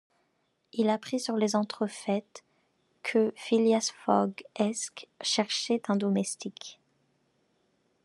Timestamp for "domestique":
5.95-6.79